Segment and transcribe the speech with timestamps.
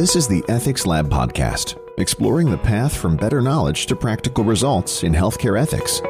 [0.00, 5.02] This is the Ethics Lab podcast, exploring the path from better knowledge to practical results
[5.02, 6.00] in healthcare ethics.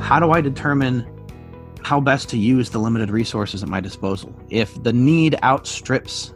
[0.00, 1.06] How do I determine
[1.84, 4.34] how best to use the limited resources at my disposal?
[4.48, 6.34] If the need outstrips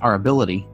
[0.00, 0.66] our ability,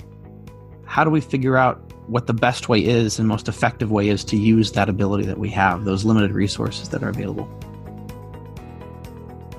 [0.84, 4.22] how do we figure out what the best way is and most effective way is
[4.26, 7.48] to use that ability that we have, those limited resources that are available?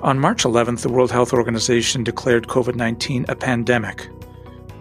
[0.05, 4.07] On March 11th, the World Health Organization declared COVID 19 a pandemic,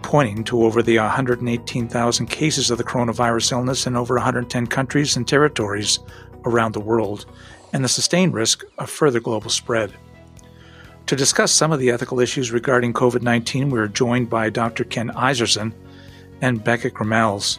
[0.03, 5.27] pointing to over the 118,000 cases of the coronavirus illness in over 110 countries and
[5.27, 5.97] territories
[6.45, 7.25] around the world,
[7.73, 9.91] and the sustained risk of further global spread.
[11.07, 14.83] To discuss some of the ethical issues regarding COVID 19, we are joined by Dr.
[14.83, 15.73] Ken Iserson
[16.41, 17.57] and Becca Gremmels.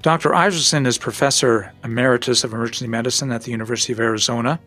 [0.00, 0.30] Dr.
[0.30, 4.58] Iserson is Professor Emeritus of Emergency Medicine at the University of Arizona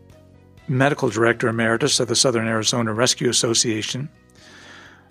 [0.67, 4.09] medical director emeritus of the Southern Arizona Rescue Association,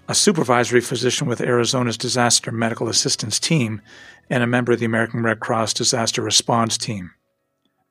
[0.08, 3.80] a supervisory physician with Arizona's Disaster Medical Assistance Team,
[4.30, 7.10] and a member of the American Red Cross Disaster Response Team.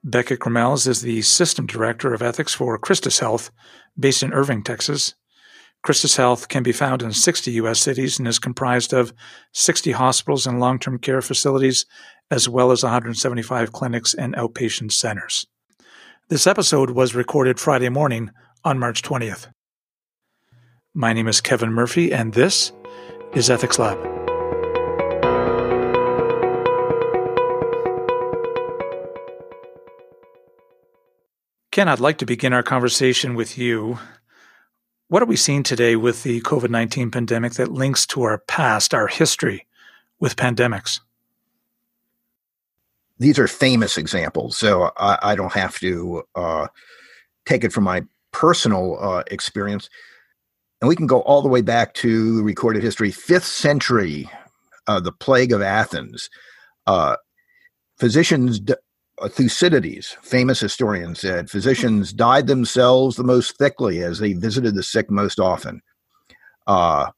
[0.03, 3.51] Becket Gremmels is the System Director of Ethics for Christus Health,
[3.99, 5.15] based in Irving, Texas.
[5.81, 7.79] Christus Health can be found in 60 U.S.
[7.79, 9.13] cities and is comprised of
[9.53, 11.85] 60 hospitals and long term care facilities,
[12.29, 15.47] as well as 175 clinics and outpatient centers.
[16.27, 18.31] This episode was recorded Friday morning
[18.63, 19.45] on March 20th.
[20.91, 22.71] My name is Kevin Murphy, and this
[23.35, 23.99] is Ethics Lab.
[31.71, 33.99] Ken, I'd like to begin our conversation with you.
[35.09, 38.95] What are we seeing today with the COVID 19 pandemic that links to our past,
[38.95, 39.67] our history
[40.19, 41.01] with pandemics?
[43.17, 46.67] These are famous examples, so I, I don't have to uh,
[47.45, 49.89] take it from my personal uh, experience.
[50.81, 54.29] And we can go all the way back to recorded history, fifth century,
[54.87, 56.29] uh, the plague of Athens.
[56.85, 57.15] Uh,
[57.97, 58.59] physicians,
[59.21, 64.83] uh, Thucydides, famous historian, said physicians died themselves the most thickly as they visited the
[64.83, 65.81] sick most often.
[66.67, 67.11] Uh,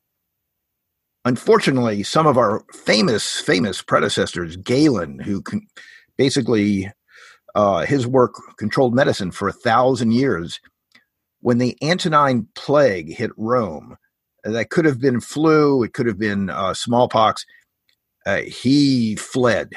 [1.27, 5.67] unfortunately, some of our famous, famous predecessors, Galen, who con-
[6.17, 6.91] basically
[7.53, 10.59] uh, his work controlled medicine for a thousand years,
[11.41, 13.97] when the Antonine plague hit Rome,
[14.45, 17.45] uh, that could have been flu, it could have been uh, smallpox.
[18.25, 19.73] Uh, he fled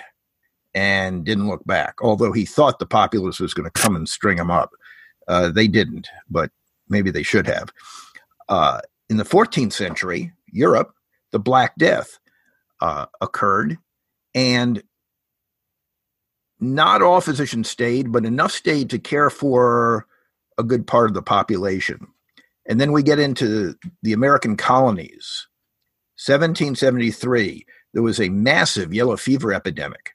[0.73, 4.39] and didn't look back, although he thought the populace was going to come and string
[4.39, 4.71] him up.
[5.27, 6.51] Uh, they didn't, but
[6.89, 7.71] maybe they should have.
[8.49, 10.93] Uh, in the 14th century, Europe,
[11.33, 12.19] the Black Death
[12.81, 13.79] uh, occurred,
[14.35, 14.83] and
[16.61, 20.07] not all physicians stayed, but enough stayed to care for
[20.59, 22.07] a good part of the population.
[22.69, 25.47] And then we get into the American colonies.
[26.25, 27.65] 1773,
[27.95, 30.11] there was a massive yellow fever epidemic.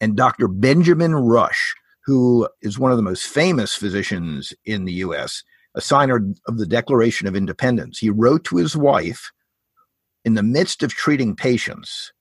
[0.00, 0.48] And Dr.
[0.48, 5.44] Benjamin Rush, who is one of the most famous physicians in the US,
[5.74, 9.30] a signer of the Declaration of Independence, he wrote to his wife
[10.26, 12.12] in the midst of treating patients,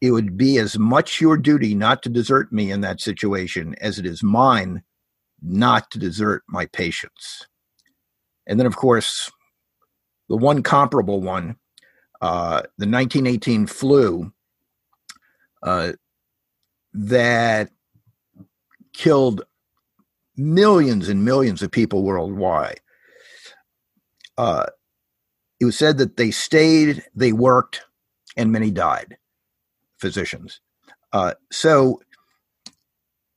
[0.00, 3.96] it would be as much your duty not to desert me in that situation as
[3.98, 4.82] it is mine
[5.40, 7.46] not to desert my patients.
[8.48, 9.30] And then, of course,
[10.28, 11.56] the one comparable one,
[12.20, 14.32] uh, the 1918 flu,
[15.62, 15.92] uh,
[16.92, 17.70] that
[18.94, 19.42] killed
[20.36, 22.80] millions and millions of people worldwide.
[24.36, 24.66] Uh,
[25.60, 27.82] it was said that they stayed, they worked,
[28.36, 29.16] and many died,
[29.98, 30.60] physicians.
[31.12, 32.00] Uh, so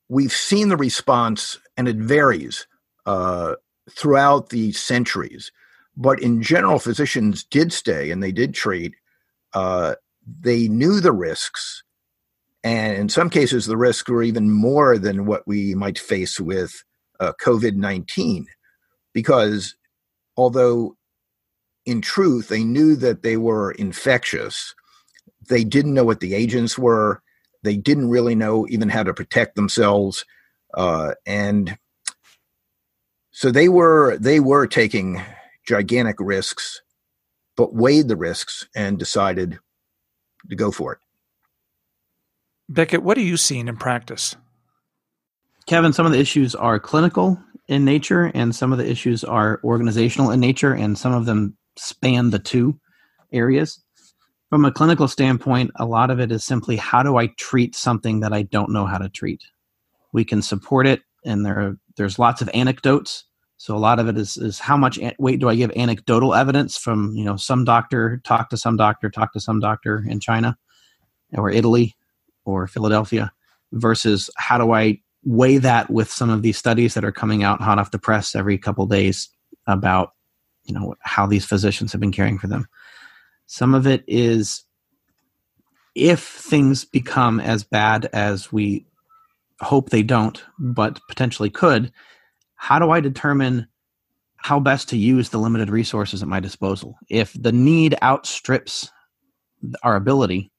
[0.10, 2.68] we've seen the response, and it varies
[3.06, 3.56] uh,
[3.90, 5.52] throughout the centuries.
[5.98, 8.94] But in general, physicians did stay and they did treat.
[9.54, 9.96] Uh,
[10.40, 11.84] they knew the risks.
[12.64, 16.84] And in some cases, the risks were even more than what we might face with
[17.20, 18.46] uh, COVID 19.
[19.14, 19.76] Because
[20.38, 20.96] although
[21.86, 24.76] in truth, they knew that they were infectious.
[25.50, 27.22] They didn't know what the agents were.
[27.64, 30.26] They didn't really know even how to protect themselves.
[30.74, 31.78] Uh, and
[33.32, 35.22] so they were they were taking
[35.66, 36.82] gigantic risks,
[37.56, 39.60] but weighed the risks and decided
[40.50, 41.00] to go for it.
[42.70, 44.36] Becket, what are you seeing in practice?
[45.66, 47.38] Kevin, some of the issues are clinical
[47.68, 51.58] in nature, and some of the issues are organizational in nature, and some of them
[51.78, 52.80] span the two
[53.32, 53.82] areas.
[54.50, 58.20] From a clinical standpoint, a lot of it is simply how do I treat something
[58.20, 59.44] that I don't know how to treat?
[60.12, 63.24] We can support it, and there are, there's lots of anecdotes
[63.62, 66.80] So a lot of it is is how much weight do I give anecdotal evidence
[66.80, 70.58] from you know some doctor talk to some doctor talk to some doctor in China
[71.34, 71.96] or Italy
[72.44, 73.32] or Philadelphia
[73.72, 77.62] versus how do I weigh that with some of these studies that are coming out
[77.62, 79.30] hot off the press every couple days
[79.68, 80.14] about
[80.64, 82.68] you know how these physicians have been caring for them.
[83.46, 84.64] Some of it is
[85.96, 88.86] if things become as bad as we
[89.60, 91.92] hope they don't, but potentially could,
[92.56, 93.68] how do I determine
[94.38, 96.96] how best to use the limited resources at my disposal?
[97.10, 98.90] If the need outstrips
[99.84, 100.52] our ability,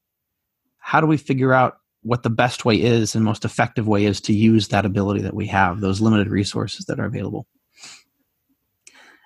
[0.78, 4.20] how do we figure out what the best way is and most effective way is
[4.22, 7.46] to use that ability that we have, those limited resources that are available?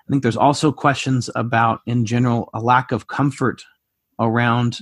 [0.07, 3.63] I think there's also questions about, in general, a lack of comfort
[4.19, 4.79] around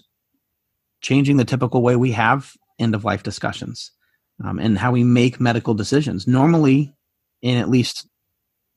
[1.01, 3.91] changing the typical way we have end of life discussions
[4.43, 6.27] um, and how we make medical decisions.
[6.27, 6.93] Normally,
[7.41, 8.07] in at least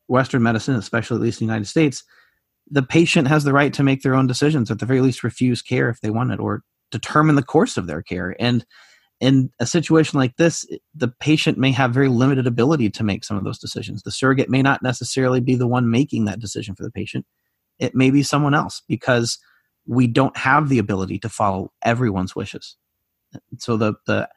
[0.07, 2.03] Western medicine, especially at least in the United States,
[2.71, 5.63] the patient has the right to make their own decisions, at the very least, refuse
[5.63, 8.35] care if they want it, or determine the course of their care.
[8.39, 8.65] And
[9.21, 13.37] in a situation like this, the patient may have very limited ability to make some
[13.37, 14.03] of those decisions.
[14.03, 17.27] The surrogate may not necessarily be the one making that decision for the patient.
[17.79, 19.39] It may be someone else because
[19.87, 22.77] we don't have the ability to follow everyone's wishes.
[23.59, 24.29] So the the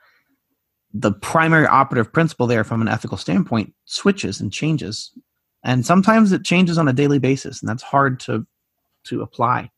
[0.93, 5.11] the primary operative principle there from an ethical standpoint switches and changes
[5.63, 8.45] and sometimes it changes on a daily basis and that's hard to
[9.05, 9.71] to apply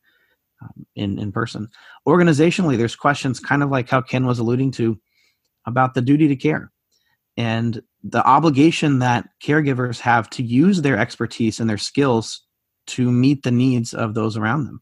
[0.62, 1.68] um, in in person
[2.06, 4.98] organizationally there's questions kind of like how ken was alluding to
[5.66, 6.70] about the duty to care
[7.36, 12.42] and the obligation that caregivers have to use their expertise and their skills
[12.86, 14.80] to meet the needs of those around them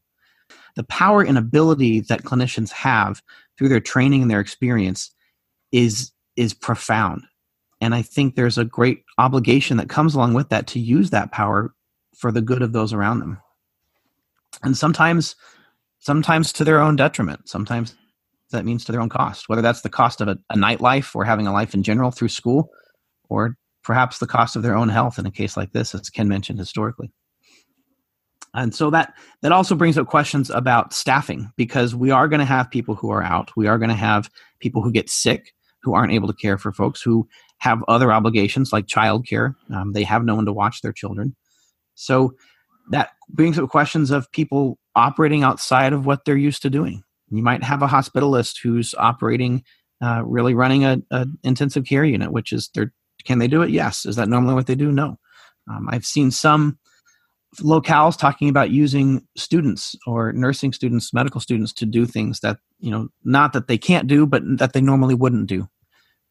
[0.75, 3.21] the power and ability that clinicians have
[3.57, 5.11] through their training and their experience
[5.71, 7.23] is is profound.
[7.79, 11.31] And I think there's a great obligation that comes along with that to use that
[11.31, 11.73] power
[12.15, 13.39] for the good of those around them.
[14.63, 15.35] And sometimes,
[16.03, 17.47] sometimes to their own detriment.
[17.47, 17.95] Sometimes
[18.51, 21.23] that means to their own cost, whether that's the cost of a, a nightlife or
[21.23, 22.69] having a life in general through school,
[23.29, 26.27] or perhaps the cost of their own health in a case like this, as Ken
[26.27, 27.11] mentioned historically.
[28.53, 32.45] And so that that also brings up questions about staffing because we are going to
[32.45, 33.49] have people who are out.
[33.57, 34.29] We are going to have
[34.59, 37.27] people who get sick who aren't able to care for folks who
[37.57, 39.55] have other obligations like childcare.
[39.73, 41.35] Um, they have no one to watch their children.
[41.95, 42.35] So
[42.91, 47.03] that brings up questions of people operating outside of what they're used to doing.
[47.29, 49.63] You might have a hospitalist who's operating,
[50.01, 51.01] uh, really running a,
[51.43, 52.69] intensive care unit, which is
[53.25, 53.69] can they do it?
[53.69, 54.05] Yes.
[54.05, 54.91] Is that normally what they do?
[54.91, 55.17] No.
[55.69, 56.77] Um, I've seen some
[57.59, 62.91] locales talking about using students or nursing students, medical students to do things that, you
[62.91, 65.67] know, not that they can't do, but that they normally wouldn't do.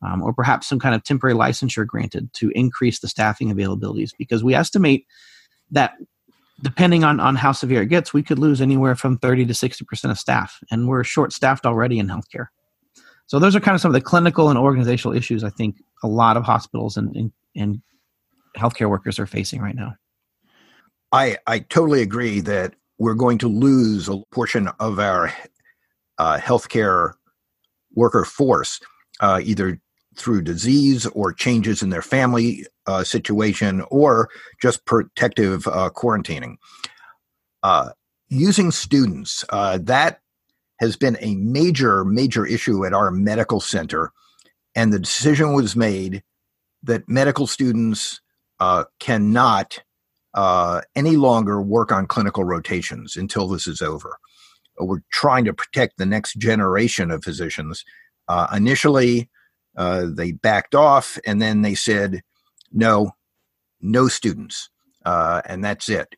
[0.05, 4.43] Um, or perhaps some kind of temporary licensure granted to increase the staffing availabilities because
[4.43, 5.07] we estimate
[5.71, 5.93] that
[6.63, 10.11] depending on, on how severe it gets, we could lose anywhere from 30 to 60%
[10.11, 12.47] of staff, and we're short staffed already in healthcare.
[13.27, 16.09] So, those are kind of some of the clinical and organizational issues I think a
[16.09, 17.83] lot of hospitals and, and, and
[18.57, 19.95] healthcare workers are facing right now.
[21.13, 25.33] I, I totally agree that we're going to lose a portion of our
[26.19, 27.13] uh, healthcare
[27.95, 28.81] worker force,
[29.21, 29.81] uh, either
[30.17, 34.29] through disease or changes in their family uh, situation or
[34.61, 36.57] just protective uh, quarantining.
[37.63, 37.91] Uh,
[38.29, 40.21] using students, uh, that
[40.81, 44.13] has been a major, major issue at our medical center.
[44.75, 46.23] And the decision was made
[46.83, 48.21] that medical students
[49.01, 49.81] cannot
[50.35, 54.19] uh, any longer work on clinical rotations until this is over.
[54.79, 57.85] We're trying to protect the next generation of physicians.
[58.29, 59.29] Uh, initially,
[59.77, 62.23] uh, they backed off and then they said,
[62.73, 63.13] no,
[63.81, 64.71] no students.
[65.05, 66.15] Uh, and that's it.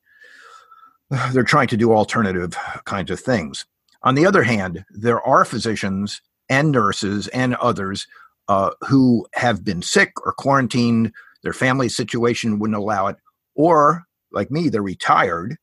[1.32, 3.66] They're trying to do alternative kinds of things.
[4.02, 8.06] On the other hand, there are physicians and nurses and others
[8.48, 13.16] uh, who have been sick or quarantined, their family situation wouldn't allow it,
[13.54, 15.56] or like me, they're retired.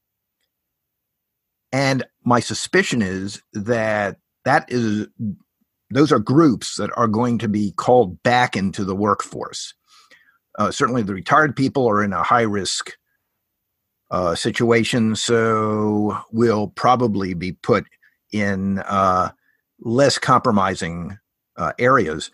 [1.71, 5.07] And my suspicion is that that is
[5.91, 9.73] those are groups that are going to be called back into the workforce.
[10.57, 12.97] Uh, certainly, the retired people are in a high risk
[14.09, 17.85] uh, situation, so will probably be put
[18.31, 19.31] in uh,
[19.79, 21.17] less compromising
[21.57, 22.31] uh, areas.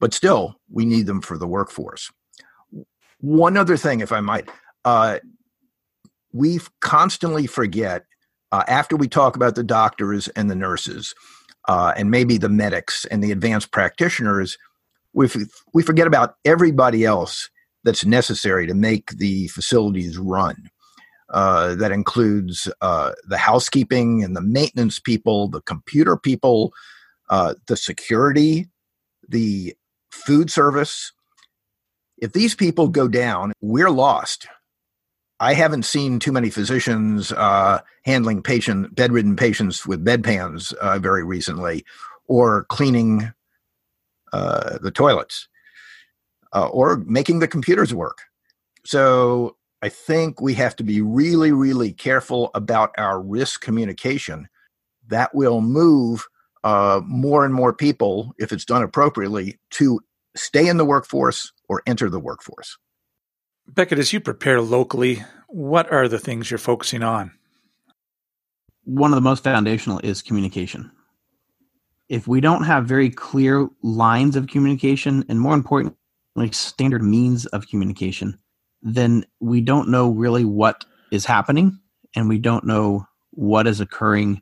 [0.00, 2.10] But still, we need them for the workforce.
[3.20, 4.48] One other thing, if I might,
[4.84, 5.18] uh,
[6.32, 8.04] we constantly forget
[8.52, 11.14] uh, after we talk about the doctors and the nurses
[11.68, 14.56] uh, and maybe the medics and the advanced practitioners,
[15.12, 15.36] we, f-
[15.74, 17.50] we forget about everybody else
[17.84, 20.56] that's necessary to make the facilities run.
[21.30, 26.72] Uh, that includes uh, the housekeeping and the maintenance people, the computer people,
[27.28, 28.66] uh, the security,
[29.28, 29.74] the
[30.10, 31.12] food service.
[32.16, 34.46] If these people go down, we're lost.
[35.40, 41.24] I haven't seen too many physicians uh, handling patient bedridden patients with bedpans uh, very
[41.24, 41.84] recently,
[42.26, 43.32] or cleaning
[44.32, 45.48] uh, the toilets,
[46.52, 48.22] or making the computers work.
[48.84, 54.48] So I think we have to be really, really careful about our risk communication.
[55.06, 56.26] That will move
[56.64, 60.00] uh, more and more people, if it's done appropriately, to
[60.34, 62.76] stay in the workforce or enter the workforce.
[63.74, 67.32] Becket, as you prepare locally, what are the things you're focusing on?
[68.84, 70.90] One of the most foundational is communication.
[72.08, 75.98] If we don't have very clear lines of communication, and more importantly,
[76.34, 78.38] like standard means of communication,
[78.80, 81.78] then we don't know really what is happening
[82.16, 84.40] and we don't know what is occurring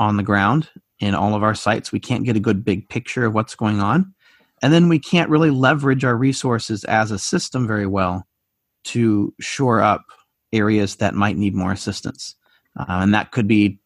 [0.00, 1.92] on the ground in all of our sites.
[1.92, 4.14] We can't get a good big picture of what's going on.
[4.62, 8.26] And then we can't really leverage our resources as a system very well
[8.84, 10.04] to shore up
[10.52, 12.36] areas that might need more assistance.
[12.78, 13.78] Uh, and that could be,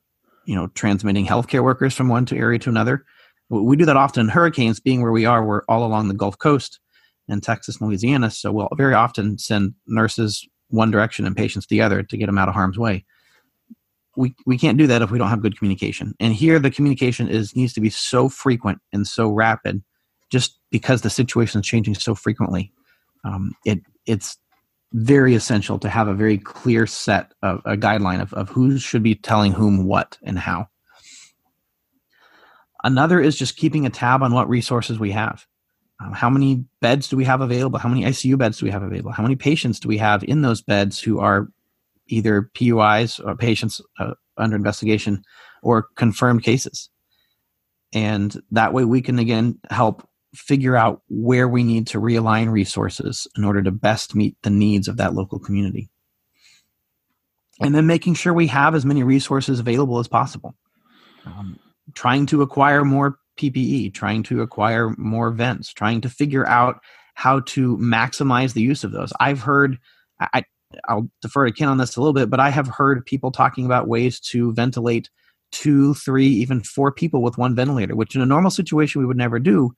[0.47, 3.05] you know, transmitting healthcare workers from one to area to another.
[3.51, 6.39] We do that often in hurricanes, being where we are, we're all along the Gulf
[6.39, 6.81] Coast
[7.29, 8.31] in Texas and Louisiana.
[8.31, 12.39] So we'll very often send nurses one direction and patients the other to get them
[12.39, 13.05] out of harm's way.
[14.17, 16.15] We, we can't do that if we don't have good communication.
[16.19, 19.83] And here the communication is needs to be so frequent and so rapid
[20.31, 22.73] just because the situation is changing so frequently.
[23.25, 24.37] Um, it it's
[24.93, 29.03] very essential to have a very clear set of a guideline of, of who should
[29.03, 30.69] be telling whom what and how.
[32.85, 35.45] Another is just keeping a tab on what resources we have.
[36.01, 37.79] Um, how many beds do we have available?
[37.79, 39.11] How many ICU beds do we have available?
[39.11, 41.49] How many patients do we have in those beds who are
[42.07, 45.25] either PUIs or patients uh, under investigation
[45.63, 46.89] or confirmed cases?
[47.93, 53.27] And that way we can again help figure out where we need to realign resources
[53.37, 55.89] in order to best meet the needs of that local community.
[57.61, 60.55] And then making sure we have as many resources available as possible.
[61.27, 61.59] Um,
[61.95, 66.81] trying to acquire more PPE, trying to acquire more vents, trying to figure out
[67.15, 69.13] how to maximize the use of those.
[69.19, 69.79] I've heard,
[70.21, 70.45] I,
[70.89, 73.67] I'll defer to Ken on this a little bit, but I have heard people talking
[73.67, 75.11] about ways to ventilate
[75.51, 79.17] two, three, even four people with one ventilator, which in a normal situation we would
[79.17, 79.73] never do,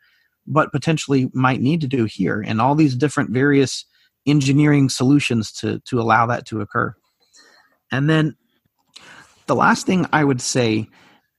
[0.47, 2.43] but potentially might need to do here.
[2.47, 3.85] And all these different various
[4.27, 6.95] engineering solutions to to allow that to occur.
[7.91, 8.37] And then
[9.47, 10.87] the last thing I would say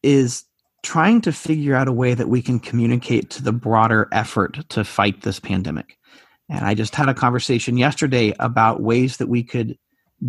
[0.04, 0.44] is
[0.84, 4.84] trying to figure out a way that we can communicate to the broader effort to
[4.84, 5.98] fight this pandemic.
[6.50, 9.78] And I just had a conversation yesterday about ways that we could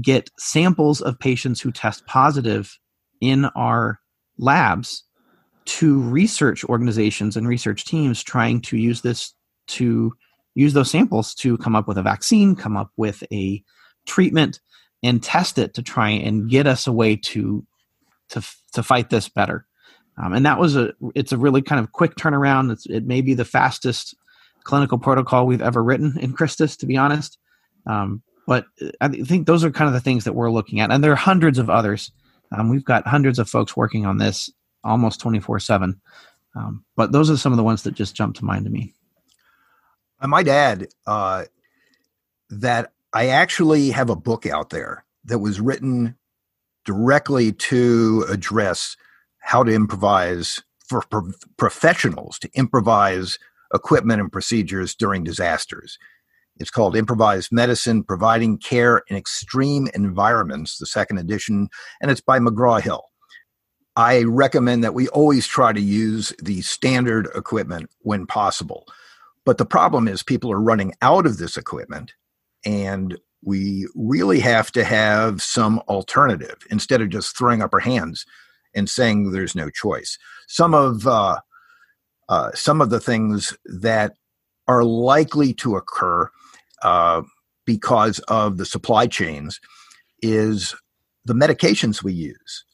[0.01, 2.79] get samples of patients who test positive
[3.21, 3.99] in our
[4.39, 5.05] labs
[5.65, 9.35] to research organizations and research teams trying to use this
[9.69, 10.13] to
[10.55, 13.63] use those samples to come up with a vaccine, come up with a
[14.07, 14.61] treatment,
[15.03, 17.65] and test it to try and get us a way to
[18.31, 18.43] to
[18.73, 19.67] to fight this better.
[20.23, 22.73] Um, and that was a it's a really kind of quick turnaround.
[22.73, 24.15] It's, it may be the fastest
[24.65, 27.39] clinical protocol we've ever written in Christus, to be honest.
[27.87, 28.67] Um, but
[29.01, 31.17] I think those are kind of the things that we're looking at, and there are
[31.17, 32.11] hundreds of others.
[32.51, 34.51] Um, we've got hundreds of folks working on this
[34.85, 36.01] almost twenty four seven.
[36.55, 38.95] Um, but those are some of the ones that just jump to mind to me.
[40.21, 41.45] I might add uh,
[42.51, 46.17] that I actually have a book out there that was written
[46.85, 48.97] directly to address
[49.39, 53.39] how to improvise for pro- professionals to improvise
[53.73, 55.99] equipment and procedures during disasters.
[56.57, 61.69] It's called Improvised Medicine Providing Care in Extreme Environments, the second edition,
[62.01, 63.05] and it's by McGraw Hill.
[63.97, 68.87] I recommend that we always try to use the standard equipment when possible.
[69.45, 72.15] But the problem is, people are running out of this equipment,
[72.65, 78.25] and we really have to have some alternative instead of just throwing up our hands
[78.75, 80.17] and saying there's no choice.
[80.47, 81.41] Some of uh,
[82.29, 84.15] uh, some of the things that
[84.69, 86.31] are likely to occur
[86.83, 87.23] uh,
[87.67, 89.61] because of the supply chains
[90.23, 90.75] is
[91.25, 92.65] the medications we use.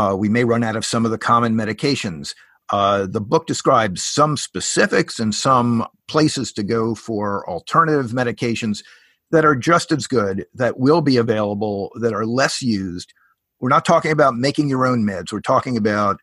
[0.00, 2.34] Uh, we may run out of some of the common medications.
[2.70, 8.82] Uh, the book describes some specifics and some places to go for alternative medications
[9.30, 13.12] that are just as good, that will be available, that are less used,
[13.60, 15.32] we're not talking about making your own meds.
[15.32, 16.20] We're talking about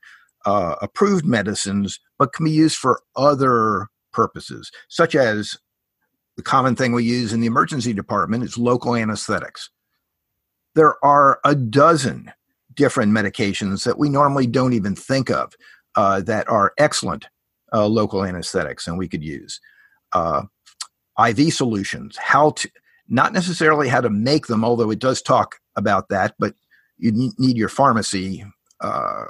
[0.48, 5.56] uh, approved medicines, but can be used for other purposes, such as
[6.36, 9.70] the common thing we use in the emergency department is local anesthetics.
[10.74, 12.32] There are a dozen
[12.78, 15.54] different medications that we normally don't even think of
[15.96, 17.28] uh, that are excellent
[17.74, 19.60] uh, local anesthetics and we could use.
[20.14, 20.44] Uh,
[21.28, 22.70] IV solutions, how to,
[23.10, 26.54] not necessarily how to make them, although it does talk about that, but
[26.98, 28.46] you need your pharmacy,
[28.82, 29.26] uh,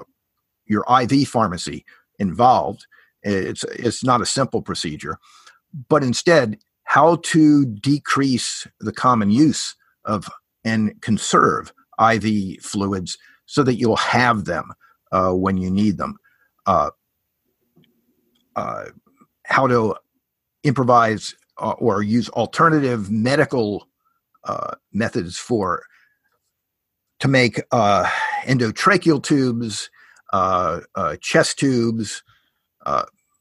[0.65, 1.85] your IV pharmacy
[2.19, 2.85] involved.
[3.23, 5.17] It's, it's not a simple procedure,
[5.89, 9.75] but instead, how to decrease the common use
[10.05, 10.29] of
[10.63, 14.71] and conserve IV fluids so that you'll have them
[15.11, 16.17] uh, when you need them.
[16.67, 16.91] Uh,
[18.55, 18.85] uh,
[19.45, 19.95] how to
[20.63, 23.87] improvise uh, or use alternative medical
[24.43, 25.83] uh, methods for
[27.19, 28.07] to make uh,
[28.43, 29.89] endotracheal tubes,
[31.21, 32.21] chest tubes,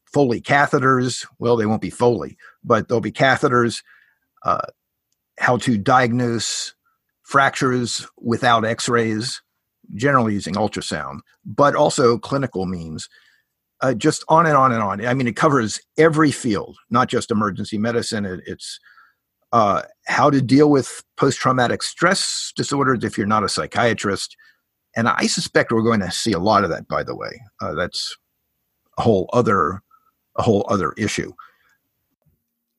[0.05, 1.27] Foley catheters.
[1.37, 3.83] Well, they won't be Foley, but there'll be catheters.
[5.39, 6.73] How to diagnose
[7.23, 9.41] fractures without x rays,
[9.95, 13.09] generally using ultrasound, but also clinical means.
[13.81, 15.05] Uh, just on and on and on.
[15.05, 18.25] I mean, it covers every field, not just emergency medicine.
[18.25, 18.79] It, it's
[19.53, 24.35] uh, how to deal with post traumatic stress disorders if you're not a psychiatrist.
[24.95, 27.39] And I suspect we're going to see a lot of that, by the way.
[27.61, 28.17] Uh, that's
[28.97, 29.83] a whole other
[30.37, 31.33] a whole other issue.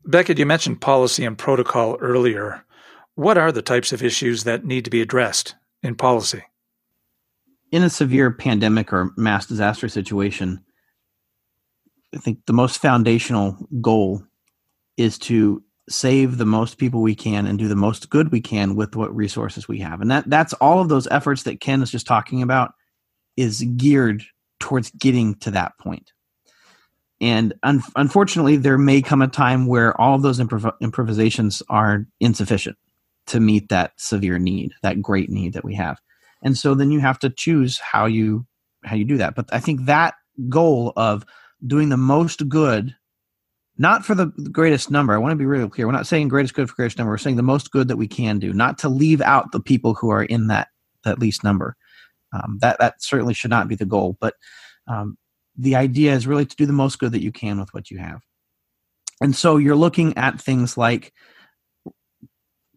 [0.04, 2.64] Becket, you mentioned policy and protocol earlier.
[3.14, 6.44] What are the types of issues that need to be addressed in policy?
[7.70, 10.64] In a severe pandemic or mass disaster situation,
[12.14, 14.22] I think the most foundational goal
[14.96, 18.75] is to save the most people we can and do the most good we can
[18.75, 20.00] with what resources we have.
[20.00, 22.72] And that that's all of those efforts that Ken is just talking about
[23.37, 24.22] is geared
[24.60, 26.12] towards getting to that point.
[27.20, 32.06] And un- unfortunately, there may come a time where all of those improv- improvisations are
[32.20, 32.76] insufficient
[33.26, 36.00] to meet that severe need, that great need that we have.
[36.42, 38.46] And so then you have to choose how you
[38.85, 39.35] how you do that.
[39.35, 40.14] But I think that
[40.48, 41.24] goal of
[41.66, 42.94] doing the most good,
[43.77, 45.14] not for the greatest number.
[45.14, 45.87] I want to be really clear.
[45.87, 47.12] We're not saying greatest good for greatest number.
[47.12, 49.94] We're saying the most good that we can do, not to leave out the people
[49.94, 50.68] who are in that
[51.05, 51.77] that least number.
[52.33, 54.16] Um, that that certainly should not be the goal.
[54.20, 54.35] But
[54.87, 55.16] um,
[55.57, 57.98] the idea is really to do the most good that you can with what you
[57.98, 58.20] have.
[59.20, 61.12] And so you're looking at things like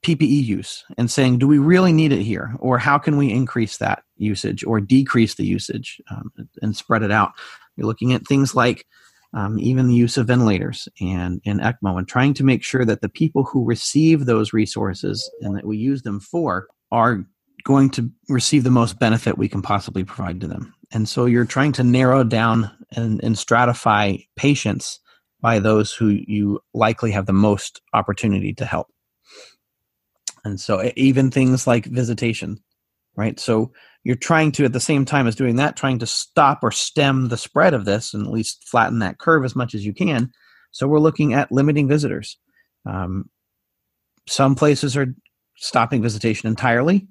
[0.04, 2.56] PPE use and saying, do we really need it here?
[2.60, 7.12] Or how can we increase that usage or decrease the usage um, and spread it
[7.12, 7.34] out?
[7.76, 8.86] You're looking at things like
[9.34, 13.02] um, even the use of ventilators and, and ECMO and trying to make sure that
[13.02, 17.24] the people who receive those resources and that we use them for are
[17.64, 20.74] going to receive the most benefit we can possibly provide to them.
[20.92, 25.00] And so you're trying to narrow down and, and stratify patients
[25.42, 28.88] by those who you likely have the most opportunity to help.
[30.44, 32.60] And so even things like visitation,
[33.16, 33.40] right?
[33.40, 33.72] So
[34.04, 37.28] you're trying to, at the same time as doing that, trying to stop or stem
[37.28, 40.32] the spread of this and at least flatten that curve as much as you can.
[40.72, 42.38] So we're looking at limiting visitors.
[42.86, 43.30] Um,
[44.28, 45.14] some places are
[45.58, 47.08] stopping visitation entirely.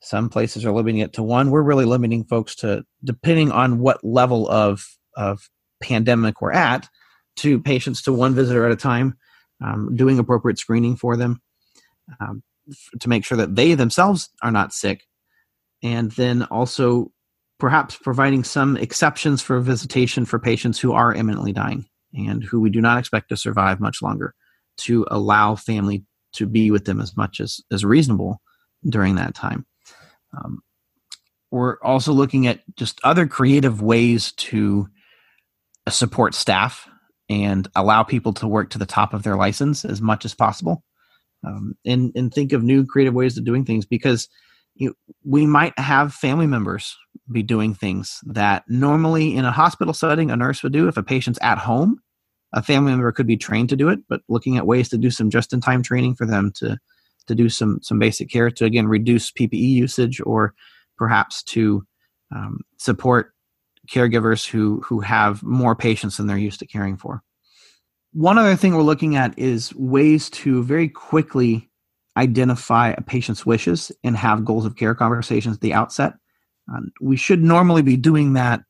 [0.00, 1.50] Some places are limiting it to one.
[1.50, 4.84] We're really limiting folks to, depending on what level of,
[5.16, 5.48] of
[5.80, 6.88] pandemic we're at,
[7.36, 9.16] to patients to one visitor at a time,
[9.64, 11.40] um, doing appropriate screening for them
[12.20, 12.42] um,
[13.00, 15.04] to make sure that they themselves are not sick.
[15.82, 17.12] And then also
[17.58, 22.70] perhaps providing some exceptions for visitation for patients who are imminently dying and who we
[22.70, 24.34] do not expect to survive much longer
[24.76, 28.40] to allow family to be with them as much as, as reasonable
[28.88, 29.64] during that time.
[30.36, 30.60] Um,
[31.50, 34.88] we're also looking at just other creative ways to
[35.88, 36.88] support staff
[37.28, 40.82] and allow people to work to the top of their license as much as possible
[41.46, 44.28] um, and, and think of new creative ways of doing things because
[44.76, 46.96] you know, we might have family members
[47.30, 51.02] be doing things that normally in a hospital setting a nurse would do if a
[51.02, 52.00] patient's at home
[52.52, 55.10] a family member could be trained to do it but looking at ways to do
[55.10, 56.76] some just in time training for them to
[57.26, 60.54] to do some some basic care to again reduce PPE usage or
[60.96, 61.84] perhaps to
[62.34, 63.32] um, support
[63.88, 67.22] caregivers who who have more patients than they're used to caring for.
[68.14, 71.68] One other thing we're looking at is ways to very quickly
[72.16, 76.14] identify a patient's wishes and have goals of care conversations at the outset.
[76.72, 78.62] Um, we should normally be doing that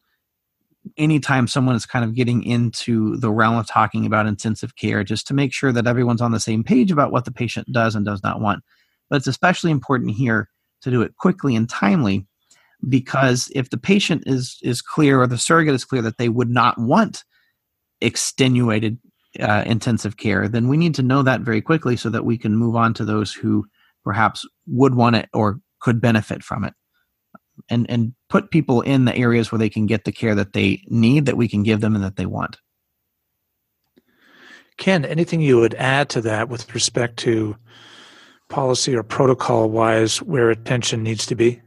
[0.97, 5.27] anytime someone is kind of getting into the realm of talking about intensive care, just
[5.27, 8.07] to make sure that everyone's on the same page about what the patient does and
[8.07, 8.65] does not want.
[9.11, 10.49] But it's especially important here
[10.81, 12.27] to do it quickly and timely
[12.89, 16.51] because if the patient is is clear or the surrogate is clear that they would
[16.51, 17.25] not want
[18.01, 18.99] extenuated
[19.41, 22.57] uh, intensive care, then we need to know that very quickly so that we can
[22.57, 23.67] move on to those who
[24.05, 26.75] perhaps would want it or could benefit from it.
[27.71, 30.83] And, and put people in the areas where they can get the care that they
[30.87, 32.59] need, that we can give them, and that they want.
[34.77, 37.57] Ken, anything you would add to that with respect to
[38.49, 41.61] policy or protocol wise where attention needs to be?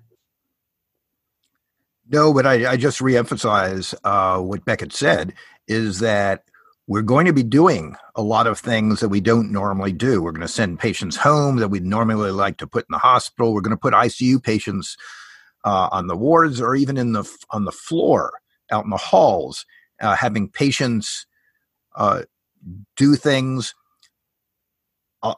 [2.09, 5.33] No, but I, I just reemphasize uh, what Becket said
[5.67, 6.43] is that
[6.87, 10.21] we're going to be doing a lot of things that we don't normally do.
[10.21, 13.53] We're going to send patients home that we'd normally like to put in the hospital.
[13.53, 14.95] We're going to put ICU patients
[15.65, 18.31] uh, on the wards or even in the on the floor
[18.71, 19.65] out in the halls,
[20.01, 21.25] uh, having patients
[21.95, 22.23] uh,
[22.95, 23.73] do things
[25.23, 25.33] uh,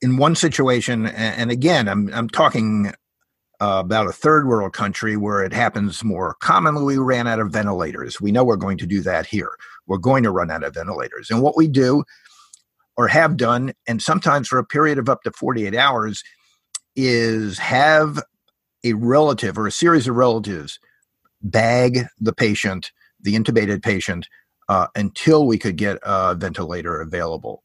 [0.00, 2.92] in one situation, and again, I'm I'm talking
[3.62, 6.98] uh, about a third world country where it happens more commonly.
[6.98, 8.20] We ran out of ventilators.
[8.20, 9.52] We know we're going to do that here.
[9.86, 12.02] We're going to run out of ventilators, and what we do
[12.96, 16.22] or have done, and sometimes for a period of up to 48 hours,
[16.96, 18.22] is have
[18.84, 20.78] a relative or a series of relatives
[21.40, 24.28] bag the patient, the intubated patient,
[24.68, 27.62] uh, until we could get a ventilator available.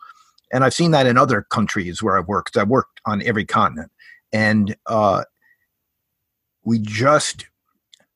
[0.54, 2.56] And I've seen that in other countries where I've worked.
[2.56, 3.92] I've worked on every continent.
[4.32, 5.24] And uh,
[6.68, 7.46] we just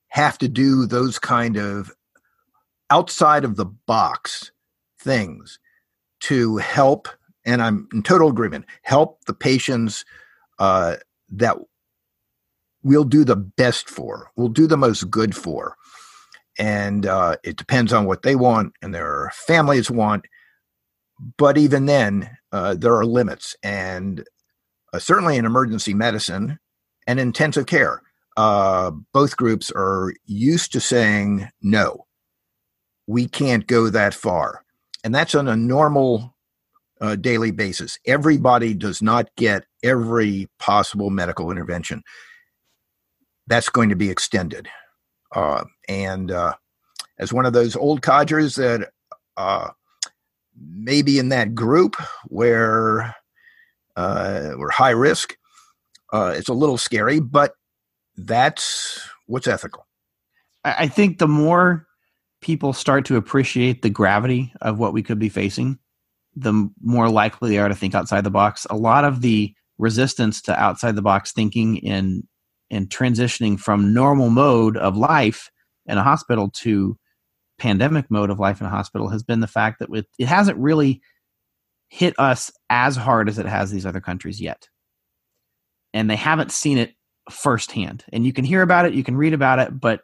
[0.10, 1.90] have to do those kind of
[2.90, 4.52] outside of the box
[5.00, 5.58] things
[6.20, 7.08] to help.
[7.46, 10.04] And I'm in total agreement, help the patients
[10.60, 10.98] uh,
[11.30, 11.56] that
[12.84, 15.78] we'll do the best for, we'll do the most good for
[16.60, 20.26] and uh, it depends on what they want and their families want.
[21.38, 24.26] But even then, uh, there are limits, and
[24.92, 26.60] uh, certainly in emergency medicine
[27.08, 28.02] and intensive care,
[28.38, 32.06] uh, both groups are used to saying no.
[33.08, 34.64] We can't go that far,
[35.04, 36.36] and that's on a normal
[37.02, 37.98] uh, daily basis.
[38.06, 42.04] Everybody does not get every possible medical intervention.
[43.48, 44.70] That's going to be extended.
[45.36, 46.54] Uh, and uh,
[47.18, 48.92] as one of those old codgers that
[49.36, 49.70] uh,
[50.56, 51.96] maybe in that group
[52.28, 53.16] where
[53.96, 55.36] uh, we're high risk,
[56.14, 57.54] uh, it's a little scary, but
[58.26, 59.88] that's what's ethical.
[60.64, 61.88] I think the more
[62.42, 65.80] people start to appreciate the gravity of what we could be facing,
[66.36, 68.68] the more likely they are to think outside the box.
[68.70, 72.28] A lot of the resistance to outside the box thinking in
[72.70, 75.52] and transitioning from normal mode of life
[75.86, 76.98] in a hospital to
[77.60, 80.58] pandemic mode of life in a hospital has been the fact that with, it hasn't
[80.58, 81.02] really
[81.90, 84.70] hit us as hard as it has these other countries yet.
[85.94, 86.94] And they haven't seen it
[87.30, 88.04] firsthand.
[88.12, 90.02] And you can hear about it, you can read about it, but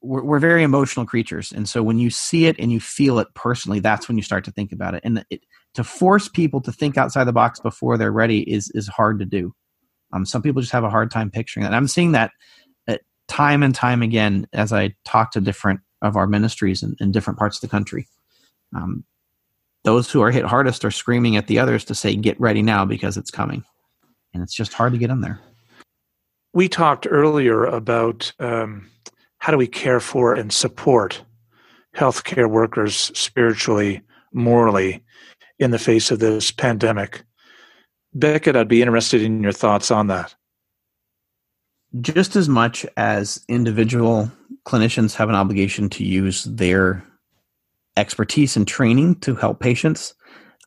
[0.00, 1.52] we're, we're very emotional creatures.
[1.52, 4.44] And so when you see it and you feel it personally, that's when you start
[4.44, 5.02] to think about it.
[5.04, 5.42] And it,
[5.74, 9.24] to force people to think outside the box before they're ready is, is hard to
[9.24, 9.54] do.
[10.12, 11.68] Um, some people just have a hard time picturing that.
[11.68, 12.30] And I'm seeing that
[12.86, 17.10] uh, time and time again as I talk to different of our ministries in, in
[17.10, 18.06] different parts of the country.
[18.76, 19.04] Um,
[19.84, 22.84] those who are hit hardest are screaming at the others to say, "Get ready now
[22.84, 23.64] because it's coming,"
[24.32, 25.40] and it's just hard to get in there.
[26.54, 28.88] We talked earlier about um,
[29.38, 31.20] how do we care for and support
[31.96, 35.02] healthcare workers spiritually, morally,
[35.58, 37.24] in the face of this pandemic.
[38.14, 40.32] Becket, I'd be interested in your thoughts on that.
[42.00, 44.30] Just as much as individual
[44.64, 47.04] clinicians have an obligation to use their
[47.96, 50.14] expertise and training to help patients,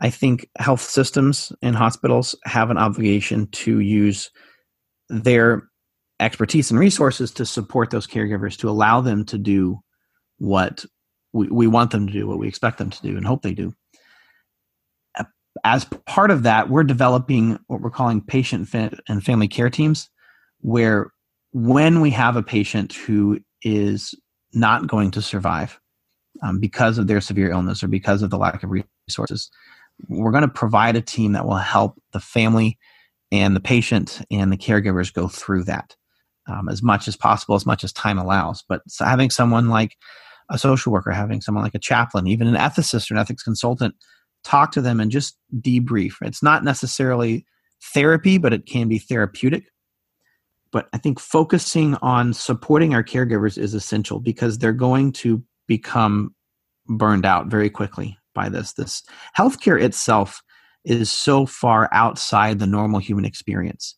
[0.02, 4.32] I think health systems and hospitals have an obligation to use
[5.10, 5.67] their
[6.20, 9.80] expertise and resources to support those caregivers to allow them to do
[10.40, 10.86] what
[11.34, 13.54] we, we want them to do, what we expect them to do, and hope they
[13.54, 13.74] do.
[15.64, 20.10] As part of that, we're developing what we're calling patient and family care teams,
[20.62, 21.12] where
[21.52, 24.14] when we have a patient who is
[24.54, 25.80] not going to survive
[26.44, 28.72] um, because of their severe illness or because of the lack of
[29.08, 29.50] resources,
[30.08, 32.78] we're going to provide a team that will help the family
[33.32, 35.96] and the patient and the caregivers go through that
[36.48, 38.64] um, as much as possible, as much as time allows.
[38.68, 39.96] But having someone like
[40.50, 43.96] a social worker, having someone like a chaplain, even an ethicist or an ethics consultant
[44.44, 46.14] talk to them and just debrief.
[46.22, 47.46] It's not necessarily
[47.94, 49.66] therapy, but it can be therapeutic.
[50.72, 56.34] But I think focusing on supporting our caregivers is essential because they're going to become
[56.88, 58.74] burned out very quickly by this.
[58.74, 59.04] This
[59.38, 60.42] healthcare itself
[60.86, 63.96] is so far outside the normal human experience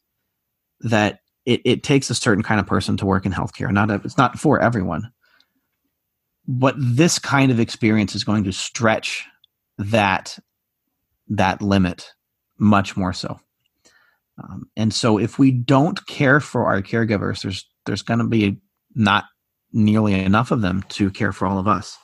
[0.81, 3.71] that it, it takes a certain kind of person to work in healthcare.
[3.71, 5.11] Not a, it's not for everyone.
[6.47, 9.25] But this kind of experience is going to stretch
[9.77, 10.37] that
[11.29, 12.11] that limit
[12.57, 13.39] much more so.
[14.41, 18.57] Um, and so if we don't care for our caregivers, there's there's going to be
[18.95, 19.25] not
[19.71, 21.97] nearly enough of them to care for all of us.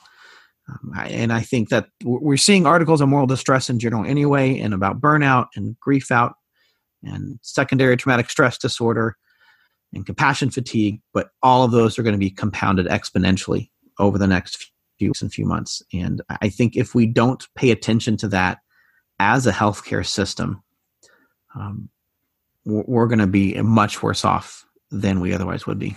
[0.68, 4.58] Um, I, and I think that we're seeing articles on moral distress in general anyway,
[4.58, 6.34] and about burnout and grief out
[7.02, 9.16] and secondary traumatic stress disorder
[9.92, 11.00] and compassion fatigue.
[11.12, 15.22] But all of those are going to be compounded exponentially over the next few weeks
[15.22, 15.82] and few months.
[15.92, 18.58] And I think if we don't pay attention to that
[19.18, 20.62] as a healthcare system,
[21.54, 21.88] um,
[22.64, 25.96] we're going to be much worse off than we otherwise would be.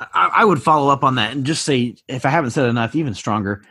[0.00, 2.96] I, I would follow up on that and just say, if I haven't said enough,
[2.96, 3.62] even stronger,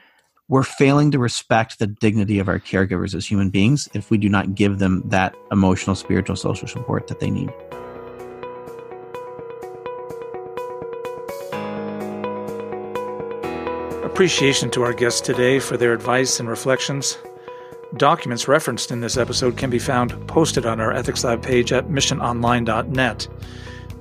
[0.48, 4.30] we're failing to respect the dignity of our caregivers as human beings if we do
[4.30, 7.52] not give them that emotional, spiritual, social support that they need.
[14.12, 17.18] Appreciation to our guests today for their advice and reflections.
[17.96, 21.88] Documents referenced in this episode can be found posted on our Ethics Lab page at
[21.88, 23.28] missiononline.net.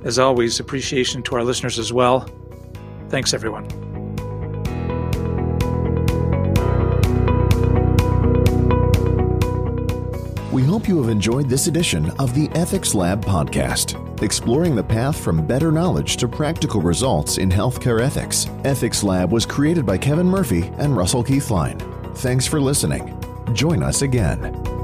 [0.03, 2.29] As always, appreciation to our listeners as well.
[3.09, 3.90] Thanks, everyone.
[10.61, 15.19] We hope you have enjoyed this edition of the Ethics Lab podcast, exploring the path
[15.19, 18.47] from better knowledge to practical results in healthcare ethics.
[18.63, 21.81] Ethics Lab was created by Kevin Murphy and Russell Keithline.
[22.19, 23.19] Thanks for listening.
[23.55, 24.80] Join us again.